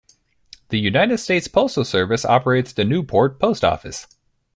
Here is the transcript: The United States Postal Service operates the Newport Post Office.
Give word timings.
The 0.69 0.79
United 0.79 1.19
States 1.19 1.47
Postal 1.47 1.85
Service 1.85 2.25
operates 2.25 2.73
the 2.73 2.83
Newport 2.83 3.39
Post 3.39 3.63
Office. 3.63 4.07